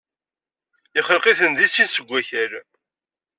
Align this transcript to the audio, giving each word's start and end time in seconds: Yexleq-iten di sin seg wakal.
Yexleq-iten 0.95 1.51
di 1.57 1.67
sin 1.69 1.89
seg 1.89 2.07
wakal. 2.09 2.51